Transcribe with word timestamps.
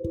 Hi 0.00 0.06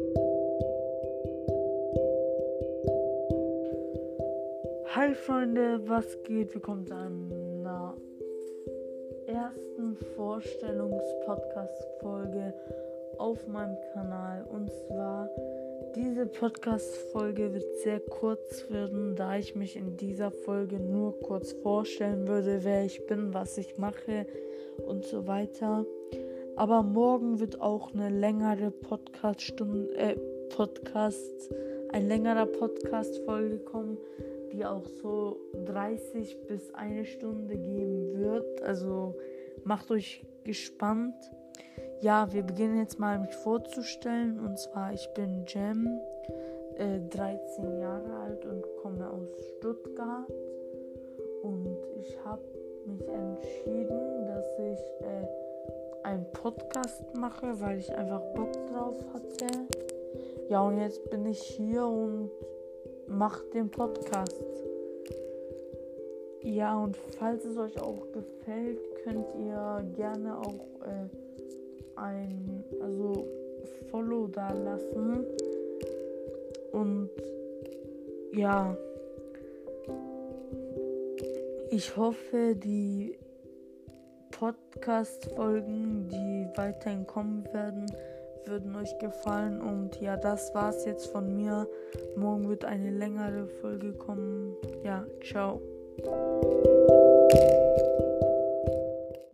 Freunde, 5.15 5.79
was 5.87 6.21
geht? 6.23 6.53
Willkommen 6.53 6.85
zu 6.85 6.93
einer 6.93 7.95
ersten 9.27 9.95
Vorstellungspodcast-Folge 10.17 12.53
auf 13.17 13.47
meinem 13.47 13.77
Kanal. 13.93 14.45
Und 14.51 14.69
zwar, 14.73 15.29
diese 15.95 16.25
Podcast-Folge 16.25 17.53
wird 17.53 17.77
sehr 17.77 18.01
kurz 18.01 18.69
werden, 18.69 19.15
da 19.15 19.37
ich 19.37 19.55
mich 19.55 19.77
in 19.77 19.95
dieser 19.95 20.31
Folge 20.31 20.81
nur 20.81 21.17
kurz 21.21 21.53
vorstellen 21.53 22.27
würde, 22.27 22.65
wer 22.65 22.83
ich 22.83 23.07
bin, 23.07 23.33
was 23.33 23.57
ich 23.57 23.77
mache 23.77 24.27
und 24.85 25.05
so 25.05 25.27
weiter. 25.27 25.85
Aber 26.57 26.81
morgen 26.81 27.39
wird 27.39 27.61
auch 27.61 27.93
eine 27.93 28.09
längere 28.09 28.71
Podcast-Stunde, 28.71 29.95
äh, 29.95 30.15
Podcast, 30.49 31.53
ein 31.91 32.07
längerer 32.07 32.47
Podcast-Folge 32.47 33.59
kommen, 33.59 33.99
die 34.51 34.65
auch 34.65 34.87
so 34.87 35.37
30 35.65 36.47
bis 36.47 36.73
eine 36.73 37.05
Stunde 37.05 37.55
geben 37.57 38.17
wird. 38.17 38.63
Also 38.63 39.15
macht 39.65 39.91
euch 39.91 40.25
gespannt. 40.45 41.13
Ja, 42.01 42.33
wir 42.33 42.41
beginnen 42.41 42.79
jetzt 42.79 42.97
mal 42.97 43.19
mich 43.19 43.35
vorzustellen. 43.35 44.39
Und 44.39 44.57
zwar, 44.57 44.93
ich 44.93 45.07
bin 45.13 45.45
Jem, 45.47 45.87
äh, 46.75 46.99
13 47.07 47.79
Jahre 47.79 48.13
alt 48.15 48.45
und 48.45 48.63
komme 48.81 49.07
aus 49.07 49.29
Stuttgart. 49.57 50.27
Und 51.43 51.77
ich 51.99 52.17
habe 52.25 52.41
mich 52.87 53.07
entschieden, 53.07 53.96
einen 56.07 56.25
Podcast 56.31 57.03
mache, 57.17 57.59
weil 57.59 57.79
ich 57.79 57.93
einfach 57.93 58.21
Bock 58.33 58.53
drauf 58.71 58.95
hatte. 59.13 59.47
Ja, 60.49 60.61
und 60.61 60.79
jetzt 60.79 61.09
bin 61.09 61.25
ich 61.25 61.41
hier 61.41 61.85
und 61.85 62.31
mache 63.07 63.43
den 63.53 63.69
Podcast. 63.69 64.41
Ja, 66.43 66.81
und 66.81 66.95
falls 67.19 67.43
es 67.43 67.57
euch 67.57 67.77
auch 67.81 68.09
gefällt, 68.13 68.79
könnt 69.03 69.27
ihr 69.37 69.85
gerne 69.97 70.39
auch 70.39 70.65
äh, 70.85 71.09
ein, 71.97 72.63
also 72.81 73.27
Follow 73.91 74.27
da 74.27 74.53
lassen. 74.53 75.25
Und 76.71 77.09
ja, 78.31 78.77
ich 81.69 81.97
hoffe, 81.97 82.55
die 82.55 83.17
Podcast-Folgen, 84.39 86.07
die 86.09 86.47
weiterhin 86.55 87.07
kommen 87.07 87.43
werden, 87.53 87.85
würden 88.45 88.75
euch 88.75 88.97
gefallen. 88.99 89.61
Und 89.61 89.99
ja, 89.99 90.15
das 90.15 90.53
war's 90.53 90.85
jetzt 90.85 91.07
von 91.07 91.35
mir. 91.35 91.67
Morgen 92.15 92.47
wird 92.47 92.65
eine 92.65 92.91
längere 92.91 93.47
Folge 93.47 93.93
kommen. 93.93 94.55
Ja, 94.83 95.05
ciao. 95.23 95.61